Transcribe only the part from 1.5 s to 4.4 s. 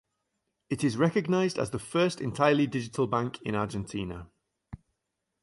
as the first entirely digital bank in Argentina.